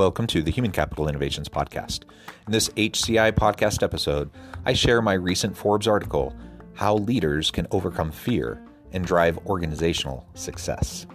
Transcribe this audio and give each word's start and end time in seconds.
Welcome 0.00 0.26
to 0.28 0.42
the 0.42 0.50
Human 0.50 0.72
Capital 0.72 1.10
Innovations 1.10 1.50
Podcast. 1.50 2.04
In 2.46 2.52
this 2.54 2.70
HCI 2.70 3.32
podcast 3.32 3.82
episode, 3.82 4.30
I 4.64 4.72
share 4.72 5.02
my 5.02 5.12
recent 5.12 5.54
Forbes 5.54 5.86
article, 5.86 6.34
How 6.72 6.94
Leaders 6.94 7.50
Can 7.50 7.66
Overcome 7.70 8.10
Fear 8.10 8.64
and 8.92 9.04
Drive 9.04 9.36
Organizational 9.44 10.26
Success. 10.32 11.06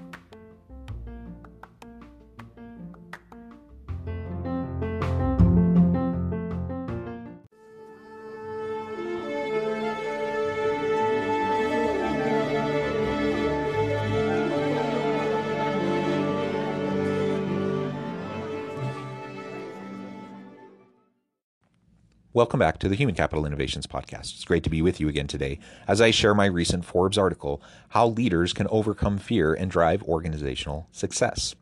Welcome 22.35 22.59
back 22.59 22.79
to 22.79 22.89
the 22.89 22.97
Human 22.97 23.15
Capital 23.15 23.45
Innovations 23.45 23.87
Podcast. 23.87 24.35
It's 24.35 24.43
great 24.43 24.65
to 24.65 24.69
be 24.69 24.81
with 24.81 24.99
you 24.99 25.07
again 25.07 25.25
today 25.25 25.57
as 25.87 26.01
I 26.01 26.11
share 26.11 26.35
my 26.35 26.47
recent 26.47 26.83
Forbes 26.83 27.17
article, 27.17 27.63
How 27.87 28.07
Leaders 28.07 28.51
Can 28.51 28.67
Overcome 28.67 29.19
Fear 29.19 29.53
and 29.53 29.71
Drive 29.71 30.03
Organizational 30.03 30.89
Success. 30.91 31.55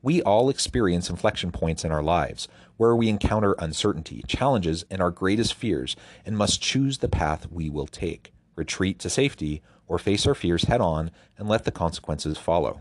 We 0.00 0.22
all 0.22 0.48
experience 0.48 1.10
inflection 1.10 1.52
points 1.52 1.84
in 1.84 1.92
our 1.92 2.02
lives 2.02 2.48
where 2.78 2.96
we 2.96 3.10
encounter 3.10 3.56
uncertainty, 3.58 4.24
challenges, 4.26 4.86
and 4.90 5.02
our 5.02 5.10
greatest 5.10 5.52
fears 5.52 5.96
and 6.24 6.38
must 6.38 6.62
choose 6.62 6.96
the 6.96 7.08
path 7.10 7.52
we 7.52 7.68
will 7.68 7.86
take 7.86 8.32
retreat 8.56 8.98
to 9.00 9.10
safety 9.10 9.60
or 9.86 9.98
face 9.98 10.26
our 10.26 10.34
fears 10.34 10.64
head 10.64 10.80
on 10.80 11.10
and 11.36 11.46
let 11.46 11.66
the 11.66 11.70
consequences 11.70 12.38
follow. 12.38 12.80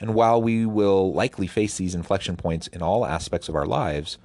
And 0.00 0.16
while 0.16 0.42
we 0.42 0.66
will 0.66 1.12
likely 1.12 1.46
face 1.46 1.76
these 1.76 1.94
inflection 1.94 2.36
points 2.36 2.66
in 2.66 2.82
all 2.82 3.06
aspects 3.06 3.48
of 3.48 3.54
our 3.54 3.66
lives, 3.66 4.18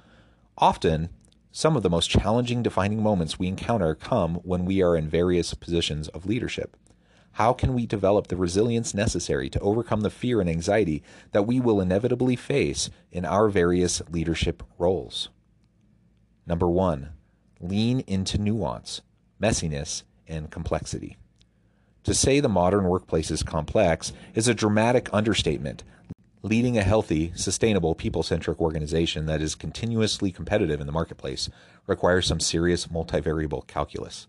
often 0.58 1.10
some 1.56 1.76
of 1.76 1.84
the 1.84 1.88
most 1.88 2.10
challenging 2.10 2.64
defining 2.64 3.00
moments 3.00 3.38
we 3.38 3.46
encounter 3.46 3.94
come 3.94 4.34
when 4.42 4.64
we 4.64 4.82
are 4.82 4.96
in 4.96 5.08
various 5.08 5.54
positions 5.54 6.08
of 6.08 6.26
leadership. 6.26 6.76
How 7.34 7.52
can 7.52 7.74
we 7.74 7.86
develop 7.86 8.26
the 8.26 8.36
resilience 8.36 8.92
necessary 8.92 9.48
to 9.50 9.60
overcome 9.60 10.00
the 10.00 10.10
fear 10.10 10.40
and 10.40 10.50
anxiety 10.50 11.04
that 11.30 11.46
we 11.46 11.60
will 11.60 11.80
inevitably 11.80 12.34
face 12.34 12.90
in 13.12 13.24
our 13.24 13.48
various 13.48 14.02
leadership 14.10 14.64
roles? 14.78 15.28
Number 16.44 16.68
one, 16.68 17.10
lean 17.60 18.00
into 18.00 18.36
nuance, 18.36 19.02
messiness, 19.40 20.02
and 20.26 20.50
complexity. 20.50 21.16
To 22.02 22.14
say 22.14 22.40
the 22.40 22.48
modern 22.48 22.82
workplace 22.86 23.30
is 23.30 23.44
complex 23.44 24.12
is 24.34 24.48
a 24.48 24.54
dramatic 24.54 25.08
understatement, 25.12 25.84
Leading 26.44 26.76
a 26.76 26.82
healthy, 26.82 27.32
sustainable, 27.34 27.94
people 27.94 28.22
centric 28.22 28.60
organization 28.60 29.24
that 29.24 29.40
is 29.40 29.54
continuously 29.54 30.30
competitive 30.30 30.78
in 30.78 30.86
the 30.86 30.92
marketplace 30.92 31.48
requires 31.86 32.26
some 32.26 32.38
serious 32.38 32.88
multivariable 32.88 33.66
calculus. 33.66 34.26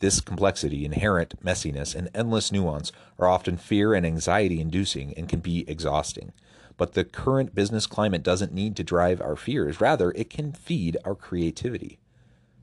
This 0.00 0.20
complexity, 0.20 0.84
inherent 0.84 1.40
messiness, 1.40 1.94
and 1.94 2.10
endless 2.16 2.50
nuance 2.50 2.90
are 3.16 3.28
often 3.28 3.56
fear 3.56 3.94
and 3.94 4.04
anxiety 4.04 4.60
inducing 4.60 5.14
and 5.14 5.28
can 5.28 5.38
be 5.38 5.64
exhausting. 5.70 6.32
But 6.76 6.94
the 6.94 7.04
current 7.04 7.54
business 7.54 7.86
climate 7.86 8.24
doesn't 8.24 8.52
need 8.52 8.74
to 8.74 8.82
drive 8.82 9.20
our 9.20 9.36
fears, 9.36 9.80
rather, 9.80 10.10
it 10.16 10.30
can 10.30 10.50
feed 10.50 10.96
our 11.04 11.14
creativity. 11.14 12.00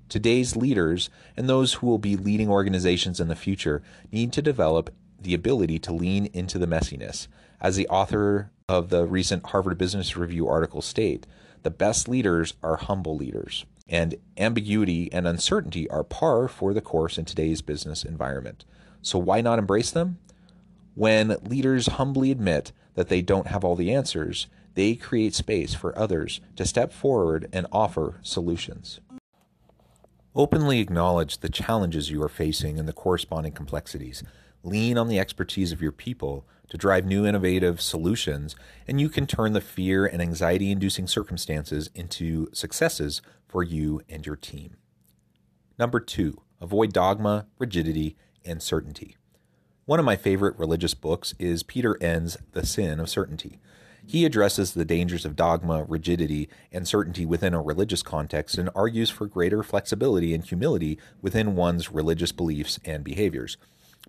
Today's 0.09 0.58
leaders 0.58 1.09
and 1.38 1.48
those 1.48 1.76
who 1.76 1.88
will 1.88 2.00
be 2.00 2.18
leading 2.18 2.50
organizations 2.50 3.22
in 3.22 3.30
the 3.30 3.36
future 3.38 3.82
need 4.12 4.34
to 4.34 4.42
develop 4.42 4.94
the 5.18 5.34
ability 5.34 5.80
to 5.80 5.94
lean 5.94 6.26
into 6.34 6.59
the 6.59 6.68
messiness. 6.68 7.30
As 7.62 7.75
the 7.75 7.88
author 7.90 8.52
of 8.70 8.90
the 8.90 9.06
recent 9.06 9.47
Harvard 9.47 9.78
Business 9.78 10.16
Review 10.16 10.47
article 10.47 10.81
state, 10.81 11.28
the 11.64 11.70
best 11.70 12.08
leaders 12.08 12.53
are 12.64 12.78
humble 12.78 13.18
leaders, 13.18 13.66
and 13.90 14.16
ambiguity 14.38 15.12
and 15.12 15.28
uncertainty 15.28 15.90
are 15.90 16.06
par 16.06 16.47
for 16.47 16.74
the 16.74 16.81
course 16.81 17.18
in 17.18 17.25
today's 17.25 17.62
business 17.62 18.03
environment. 18.03 18.64
So 19.02 19.20
why 19.20 19.42
not 19.42 19.59
embrace 19.59 19.92
them? 19.92 20.20
When 20.96 21.36
leaders 21.44 21.88
humbly 21.88 22.31
admit 22.31 22.72
that 22.96 23.09
they 23.09 23.22
don't 23.22 23.47
have 23.47 23.66
all 23.66 23.76
the 23.76 23.94
answers, 23.94 24.47
they 24.76 24.96
create 24.96 25.36
space 25.36 25.74
for 25.74 25.97
others 25.97 26.40
to 26.56 26.66
step 26.66 26.94
forward 26.94 27.50
and 27.52 27.68
offer 27.74 28.20
solutions. 28.22 29.02
Openly 30.34 30.80
acknowledge 30.80 31.40
the 31.40 31.50
challenges 31.50 32.09
you 32.09 32.24
are 32.24 32.30
facing 32.30 32.80
and 32.80 32.88
the 32.88 32.94
corresponding 32.94 33.52
complexities. 33.52 34.24
Lean 34.64 34.97
on 34.97 35.08
the 35.08 35.20
expertise 35.20 35.72
of 35.72 35.81
your 35.81 35.92
people 35.92 36.46
to 36.70 36.78
drive 36.78 37.06
new 37.06 37.25
innovative 37.25 37.81
solutions, 37.81 38.56
and 38.88 39.00
you 39.00 39.09
can 39.09 39.25
turn 39.25 39.53
the 39.53 39.62
fear 39.62 40.06
and 40.06 40.22
anxiety 40.22 40.72
inducing 40.72 41.08
circumstances 41.08 41.90
into 41.96 42.47
successes 42.53 43.22
for 43.47 43.64
you 43.64 44.02
and 44.09 44.25
your 44.25 44.36
team. 44.36 44.75
Number 45.78 46.00
two, 46.00 46.42
avoid 46.62 46.94
dogma, 46.94 47.47
rigidity, 47.58 48.18
and 48.46 48.62
certainty. 48.62 49.16
One 49.86 50.00
of 50.00 50.06
my 50.06 50.16
favorite 50.16 50.59
religious 50.59 50.94
books 50.94 51.34
is 51.40 51.64
Peter 51.64 51.97
Enns' 52.03 52.38
The 52.52 52.66
Sin 52.66 53.00
of 53.00 53.09
Certainty. 53.09 53.59
He 54.06 54.26
addresses 54.26 54.74
the 54.74 54.86
dangers 54.86 55.26
of 55.26 55.36
dogma, 55.36 55.86
rigidity, 55.88 56.50
and 56.72 56.88
certainty 56.88 57.26
within 57.26 57.53
a 57.53 57.62
religious 57.62 58.03
context 58.03 58.58
and 58.58 58.70
argues 58.76 59.09
for 59.09 59.26
greater 59.26 59.64
flexibility 59.64 60.34
and 60.34 60.44
humility 60.44 61.00
within 61.22 61.56
one's 61.56 61.91
religious 61.91 62.31
beliefs 62.31 62.80
and 62.86 63.03
behaviors 63.03 63.58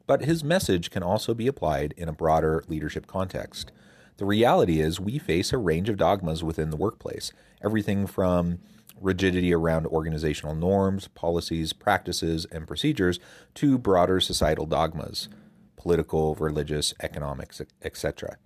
but 0.07 0.25
his 0.25 0.43
message 0.43 0.91
can 0.91 1.03
also 1.03 1.35
be 1.35 1.47
applied 1.47 1.95
in 1.97 2.09
a 2.09 2.13
broader 2.13 2.65
leadership 2.69 3.07
context. 3.07 3.73
The 4.17 4.27
reality 4.27 4.81
is, 4.81 5.01
we 5.01 5.19
face 5.19 5.53
a 5.53 5.59
range 5.59 5.89
of 5.89 5.97
dogmas 5.97 6.45
within 6.45 6.71
the 6.71 6.77
workplace, 6.77 7.33
everything 7.65 8.07
from 8.07 8.59
rigidity 9.01 9.55
around 9.55 9.87
organizational 9.87 10.55
norms, 10.55 11.09
policies, 11.09 11.73
practices, 11.73 12.47
and 12.53 12.67
procedures 12.67 13.19
to 13.55 13.79
broader 13.79 14.21
societal 14.21 14.67
dogmas, 14.67 15.29
political, 15.77 16.35
religious, 16.35 16.93
economics, 17.01 17.63
etc. 17.83 18.37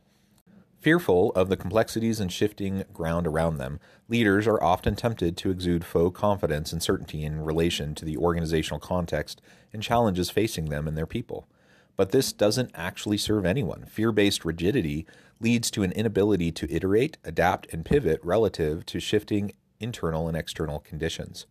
Fearful 0.85 1.33
of 1.33 1.49
the 1.49 1.57
complexities 1.57 2.21
and 2.21 2.31
shifting 2.31 2.85
ground 2.93 3.27
around 3.27 3.57
them, 3.57 3.81
leaders 4.07 4.47
are 4.47 4.63
often 4.63 4.95
tempted 4.95 5.35
to 5.39 5.51
exude 5.51 5.83
faux 5.83 6.15
confidence 6.15 6.75
and 6.75 6.83
certainty 6.83 7.25
in 7.25 7.41
relation 7.41 7.95
to 7.95 8.05
the 8.05 8.19
organizational 8.19 8.79
context 8.79 9.41
and 9.73 9.83
challenges 9.83 10.29
facing 10.29 10.67
them 10.67 10.87
and 10.87 10.95
their 10.95 11.07
people. 11.07 11.49
But 11.97 12.11
this 12.11 12.35
doesn't 12.35 12.71
actually 12.75 13.17
serve 13.17 13.47
anyone. 13.47 13.87
Fear 13.87 14.13
based 14.13 14.45
rigidity 14.45 15.07
leads 15.41 15.71
to 15.71 15.85
an 15.85 15.93
inability 15.93 16.53
to 16.53 16.71
iterate, 16.71 17.17
adapt, 17.25 17.73
and 17.73 17.83
pivot 17.83 18.21
relative 18.23 18.85
to 18.85 19.01
shifting 19.01 19.55
internal 19.81 20.29
and 20.29 20.37
external 20.37 20.81
conditions. 20.81 21.47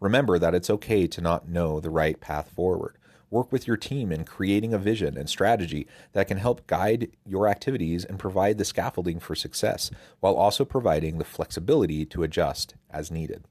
Remember 0.00 0.38
that 0.38 0.54
it's 0.54 0.70
okay 0.70 1.06
to 1.06 1.20
not 1.20 1.46
know 1.46 1.80
the 1.80 1.90
right 1.90 2.18
path 2.18 2.48
forward. 2.48 2.96
Work 3.30 3.52
with 3.52 3.68
your 3.68 3.76
team 3.76 4.10
in 4.10 4.24
creating 4.24 4.74
a 4.74 4.78
vision 4.78 5.16
and 5.16 5.28
strategy 5.28 5.86
that 6.12 6.26
can 6.26 6.38
help 6.38 6.66
guide 6.66 7.12
your 7.24 7.46
activities 7.46 8.04
and 8.04 8.18
provide 8.18 8.58
the 8.58 8.64
scaffolding 8.64 9.20
for 9.20 9.36
success, 9.36 9.92
while 10.18 10.34
also 10.34 10.64
providing 10.64 11.18
the 11.18 11.24
flexibility 11.24 12.04
to 12.06 12.24
adjust 12.24 12.74
as 12.90 13.12
needed. 13.12 13.44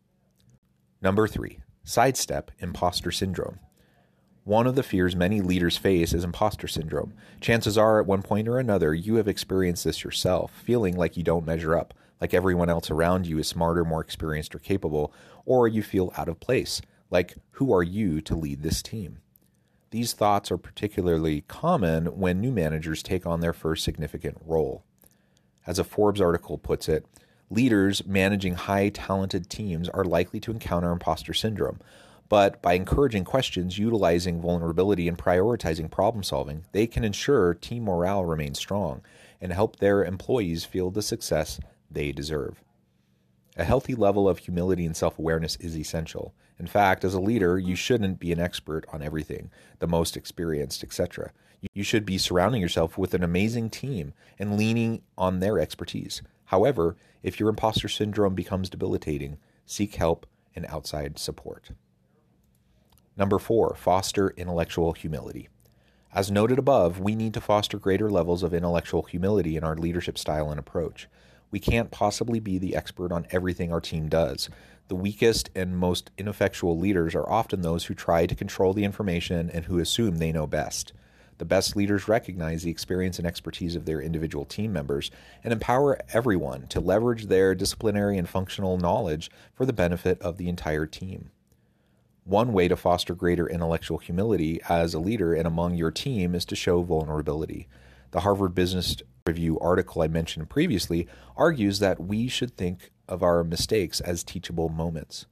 Number 1.02 1.30
three, 1.30 1.60
sidestep 1.86 2.52
imposter 2.60 3.10
syndrome. 3.10 3.60
One 4.44 4.68
of 4.68 4.76
the 4.76 4.84
fears 4.84 5.16
many 5.16 5.40
leaders 5.40 5.78
face 5.78 6.12
is 6.12 6.26
imposter 6.26 6.68
syndrome. 6.68 7.14
Chances 7.40 7.78
are, 7.78 8.02
at 8.02 8.06
one 8.06 8.22
point 8.22 8.50
or 8.50 8.60
another, 8.60 8.94
you 8.94 9.16
have 9.16 9.28
experienced 9.30 9.86
this 9.86 10.04
yourself, 10.04 10.52
feeling 10.52 10.98
like 10.98 11.16
you 11.16 11.24
don't 11.24 11.46
measure 11.46 11.78
up, 11.78 11.94
like 12.20 12.34
everyone 12.34 12.70
else 12.70 12.92
around 12.92 13.28
you 13.28 13.38
is 13.38 13.48
smarter, 13.48 13.86
more 13.86 14.02
experienced, 14.02 14.54
or 14.54 14.60
capable, 14.60 15.14
or 15.46 15.70
you 15.70 15.82
feel 15.84 16.12
out 16.18 16.28
of 16.28 16.40
place, 16.42 16.82
like 17.10 17.36
who 17.52 17.72
are 17.74 17.84
you 17.84 18.20
to 18.22 18.36
lead 18.36 18.62
this 18.62 18.82
team? 18.82 19.20
These 19.92 20.14
thoughts 20.14 20.52
are 20.52 20.58
particularly 20.58 21.42
common 21.42 22.20
when 22.20 22.40
new 22.40 22.52
managers 22.52 23.02
take 23.02 23.26
on 23.26 23.40
their 23.40 23.54
first 23.54 23.84
significant 23.84 24.38
role. 24.46 24.84
As 25.66 25.80
a 25.80 25.84
Forbes 25.84 26.22
article 26.22 26.58
puts 26.58 26.88
it, 26.88 27.06
leaders 27.50 28.06
managing 28.06 28.54
high 28.54 28.90
talented 28.90 29.50
teams 29.50 29.90
are 29.90 30.04
likely 30.04 30.40
to 30.42 30.52
encounter 30.52 30.92
imposter 30.92 31.34
syndrome, 31.34 31.80
But 32.30 32.62
by 32.62 32.74
encouraging 32.74 33.24
questions, 33.26 33.80
utilizing 33.80 34.40
vulnerability, 34.40 35.08
and 35.08 35.18
prioritizing 35.18 35.90
problem 35.90 36.24
solving, 36.24 36.66
they 36.72 36.86
can 36.86 37.04
ensure 37.04 37.56
team 37.56 37.84
morale 37.86 38.24
remains 38.24 38.60
strong 38.60 39.02
and 39.42 39.52
help 39.52 39.78
their 39.78 40.06
employees 40.06 40.64
feel 40.64 40.92
the 40.92 41.02
success 41.02 41.60
they 41.90 42.12
deserve. 42.12 42.62
A 43.60 43.66
healthy 43.66 43.94
level 43.94 44.30
of 44.30 44.38
humility 44.38 44.86
and 44.86 44.96
self 44.96 45.20
awareness 45.20 45.58
is 45.58 45.78
essential. 45.78 46.34
In 46.60 46.66
fact, 46.66 47.04
as 47.04 47.14
a 47.14 47.20
leader, 47.20 47.60
you 47.60 47.76
shouldn't 47.76 48.18
be 48.18 48.32
an 48.32 48.40
expert 48.40 48.86
on 48.94 49.02
everything, 49.02 49.52
the 49.80 49.88
most 49.88 50.16
experienced, 50.16 50.82
etc. 50.82 51.34
You 51.74 51.84
should 51.84 52.06
be 52.06 52.18
surrounding 52.18 52.62
yourself 52.62 52.98
with 52.98 53.14
an 53.14 53.22
amazing 53.22 53.70
team 53.70 54.14
and 54.40 54.56
leaning 54.56 55.02
on 55.18 55.42
their 55.42 55.60
expertise. 55.60 56.22
However, 56.46 56.96
if 57.22 57.38
your 57.38 57.50
imposter 57.50 57.90
syndrome 57.90 58.34
becomes 58.34 58.70
debilitating, 58.70 59.40
seek 59.66 59.96
help 59.96 60.26
and 60.56 60.66
outside 60.68 61.20
support. 61.20 61.72
Number 63.18 63.40
four, 63.40 63.76
foster 63.76 64.30
intellectual 64.38 64.94
humility. 64.94 65.50
As 66.14 66.32
noted 66.32 66.60
above, 66.60 67.02
we 67.02 67.14
need 67.14 67.34
to 67.34 67.42
foster 67.42 67.78
greater 67.78 68.10
levels 68.10 68.42
of 68.42 68.54
intellectual 68.54 69.04
humility 69.04 69.58
in 69.58 69.66
our 69.66 69.76
leadership 69.76 70.18
style 70.18 70.50
and 70.50 70.60
approach. 70.62 71.10
We 71.52 71.60
can't 71.60 71.92
possibly 71.92 72.40
be 72.40 72.58
the 72.58 72.76
expert 72.76 73.12
on 73.12 73.28
everything 73.32 73.72
our 73.72 73.82
team 73.82 74.08
does. 74.08 74.50
The 74.88 74.96
weakest 74.96 75.50
and 75.56 75.78
most 75.78 76.12
ineffectual 76.18 76.78
leaders 76.78 77.16
are 77.16 77.30
often 77.30 77.62
those 77.62 77.86
who 77.86 77.94
try 77.94 78.26
to 78.26 78.36
control 78.36 78.74
the 78.74 78.84
information 78.84 79.50
and 79.50 79.66
who 79.66 79.80
assume 79.80 80.18
they 80.18 80.32
know 80.32 80.48
best. 80.48 80.94
The 81.40 81.46
best 81.46 81.76
leaders 81.76 82.08
recognize 82.08 82.64
the 82.64 82.72
experience 82.72 83.18
and 83.18 83.26
expertise 83.26 83.76
of 83.76 83.86
their 83.86 84.02
individual 84.02 84.46
team 84.46 84.74
members 84.74 85.10
and 85.44 85.54
empower 85.54 85.98
everyone 86.12 86.68
to 86.68 86.82
leverage 86.82 87.28
their 87.28 87.56
disciplinary 87.56 88.18
and 88.18 88.28
functional 88.28 88.78
knowledge 88.78 89.32
for 89.54 89.66
the 89.66 89.74
benefit 89.74 90.22
of 90.22 90.38
the 90.38 90.50
entire 90.50 90.86
team. 90.86 91.32
One 92.26 92.52
way 92.52 92.68
to 92.68 92.76
foster 92.76 93.16
greater 93.16 93.50
intellectual 93.50 94.00
humility 94.00 94.60
as 94.68 94.94
a 94.94 95.00
leader 95.00 95.34
and 95.34 95.48
among 95.48 95.76
your 95.76 95.92
team 95.92 96.36
is 96.36 96.46
to 96.46 96.56
show 96.56 96.84
vulnerability. 96.84 97.68
The 98.12 98.20
Harvard 98.20 98.54
Business 98.54 98.98
Review 99.30 99.60
article 99.60 100.02
I 100.02 100.08
mentioned 100.08 100.50
previously 100.50 101.08
argues 101.38 101.78
that 101.78 102.02
we 102.02 102.28
should 102.28 102.58
think 102.58 102.90
of 103.08 103.22
our 103.22 103.44
mistakes 103.44 104.02
as 104.02 104.24
teachable 104.24 104.70
moments. 104.70 105.28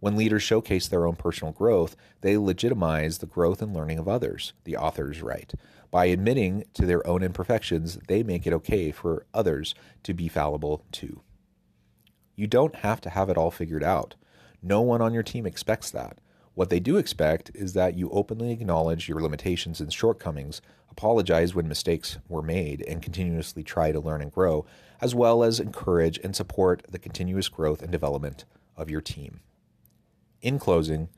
When 0.00 0.16
leaders 0.16 0.42
showcase 0.42 0.88
their 0.88 1.06
own 1.06 1.16
personal 1.16 1.52
growth, 1.52 1.94
they 2.22 2.38
legitimize 2.38 3.18
the 3.18 3.26
growth 3.26 3.60
and 3.60 3.74
learning 3.74 3.98
of 3.98 4.08
others, 4.08 4.54
the 4.64 4.78
authors 4.78 5.20
write. 5.20 5.52
By 5.90 6.06
admitting 6.06 6.64
to 6.72 6.86
their 6.86 7.06
own 7.06 7.22
imperfections, 7.22 7.98
they 8.08 8.22
make 8.22 8.46
it 8.46 8.54
okay 8.54 8.90
for 8.90 9.26
others 9.34 9.74
to 10.04 10.14
be 10.14 10.28
fallible 10.28 10.86
too. 10.90 11.20
You 12.34 12.46
don't 12.46 12.76
have 12.76 13.02
to 13.02 13.10
have 13.10 13.28
it 13.28 13.36
all 13.36 13.50
figured 13.50 13.84
out. 13.84 14.14
No 14.62 14.80
one 14.80 15.02
on 15.02 15.12
your 15.12 15.22
team 15.22 15.44
expects 15.44 15.90
that. 15.90 16.16
What 16.54 16.68
they 16.68 16.80
do 16.80 16.98
expect 16.98 17.50
is 17.54 17.72
that 17.72 17.96
you 17.96 18.10
openly 18.10 18.50
acknowledge 18.50 19.08
your 19.08 19.22
limitations 19.22 19.80
and 19.80 19.92
shortcomings, 19.92 20.60
apologize 20.90 21.54
when 21.54 21.66
mistakes 21.66 22.18
were 22.28 22.42
made, 22.42 22.82
and 22.82 23.02
continuously 23.02 23.62
try 23.62 23.90
to 23.90 24.00
learn 24.00 24.20
and 24.20 24.30
grow, 24.30 24.66
as 25.00 25.14
well 25.14 25.42
as 25.42 25.58
encourage 25.58 26.18
and 26.18 26.36
support 26.36 26.82
the 26.88 26.98
continuous 26.98 27.48
growth 27.48 27.82
and 27.82 27.90
development 27.90 28.44
of 28.76 28.90
your 28.90 29.00
team. 29.00 29.40
In 30.42 30.58
closing, 30.58 31.08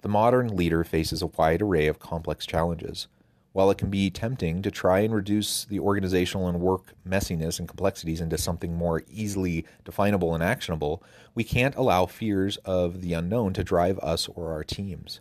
the 0.00 0.08
modern 0.08 0.56
leader 0.56 0.84
faces 0.84 1.20
a 1.20 1.26
wide 1.26 1.60
array 1.60 1.86
of 1.86 1.98
complex 1.98 2.46
challenges. 2.46 3.08
While 3.52 3.70
it 3.70 3.78
can 3.78 3.90
be 3.90 4.08
tempting 4.10 4.62
to 4.62 4.70
try 4.70 5.00
and 5.00 5.14
reduce 5.14 5.66
the 5.66 5.78
organizational 5.78 6.48
and 6.48 6.60
work 6.60 6.94
messiness 7.06 7.58
and 7.58 7.68
complexities 7.68 8.20
into 8.20 8.38
something 8.38 8.74
more 8.74 9.02
easily 9.10 9.66
definable 9.84 10.34
and 10.34 10.42
actionable, 10.42 11.02
we 11.34 11.44
can't 11.44 11.76
allow 11.76 12.06
fears 12.06 12.56
of 12.58 13.02
the 13.02 13.12
unknown 13.12 13.52
to 13.54 13.64
drive 13.64 13.98
us 13.98 14.26
or 14.28 14.52
our 14.52 14.64
teams. 14.64 15.20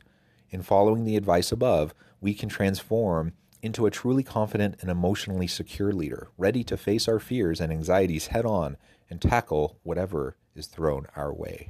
In 0.50 0.62
following 0.62 1.04
the 1.04 1.18
advice 1.18 1.52
above, 1.52 1.94
we 2.22 2.34
can 2.34 2.48
transform 2.48 3.34
into 3.62 3.86
a 3.86 3.92
truly 3.92 4.24
confident 4.24 4.76
and 4.82 4.90
emotionally 4.90 5.48
secure 5.48 5.92
leader, 5.92 6.30
ready 6.38 6.64
to 6.64 6.78
face 6.78 7.08
our 7.08 7.20
fears 7.20 7.60
and 7.60 7.72
anxieties 7.72 8.28
head 8.28 8.46
on 8.46 8.78
and 9.10 9.22
tackle 9.22 9.78
whatever 9.84 10.36
is 10.56 10.68
thrown 10.68 11.06
our 11.16 11.34
way. 11.34 11.70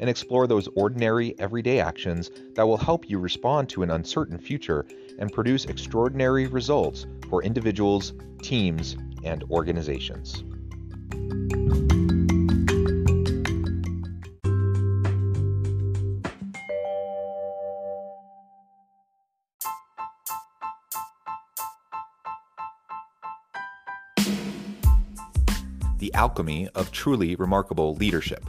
and 0.00 0.10
explore 0.10 0.46
those 0.46 0.68
ordinary, 0.74 1.38
everyday 1.38 1.80
actions 1.80 2.30
that 2.54 2.66
will 2.66 2.76
help 2.76 3.08
you 3.08 3.18
respond 3.18 3.68
to 3.68 3.82
an 3.82 3.90
uncertain 3.90 4.38
future 4.38 4.86
and 5.18 5.32
produce 5.32 5.64
extraordinary 5.64 6.46
results 6.46 7.06
for 7.28 7.42
individuals, 7.42 8.12
teams, 8.42 8.96
and 9.24 9.42
organizations. 9.50 10.44
The 25.98 26.12
Alchemy 26.12 26.68
of 26.74 26.92
Truly 26.92 27.34
Remarkable 27.36 27.94
Leadership 27.94 28.48